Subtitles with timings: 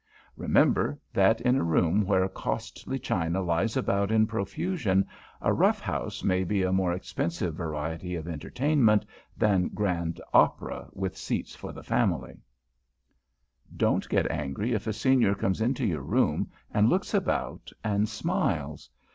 [0.35, 5.05] Remember, that in a room where costly china lies about in profusion,
[5.43, 9.05] a "rough house" may be a more expensive variety of entertainment
[9.37, 12.31] than Grand Opera with seats for the family.
[12.33, 17.13] [Sidenote: ABOUT DECORATIONS] Don't get angry if a Senior comes into your room and looks
[17.13, 18.89] about and smiles.